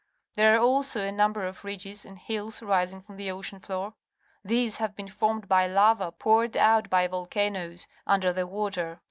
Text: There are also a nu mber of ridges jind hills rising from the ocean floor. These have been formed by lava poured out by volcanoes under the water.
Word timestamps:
There 0.33 0.55
are 0.55 0.59
also 0.59 1.01
a 1.01 1.11
nu 1.11 1.25
mber 1.27 1.47
of 1.47 1.63
ridges 1.63 2.05
jind 2.05 2.17
hills 2.17 2.63
rising 2.63 3.03
from 3.03 3.17
the 3.17 3.29
ocean 3.29 3.59
floor. 3.59 3.93
These 4.43 4.77
have 4.77 4.95
been 4.95 5.09
formed 5.09 5.47
by 5.47 5.67
lava 5.67 6.11
poured 6.11 6.57
out 6.57 6.89
by 6.89 7.05
volcanoes 7.05 7.87
under 8.07 8.33
the 8.33 8.47
water. 8.47 8.99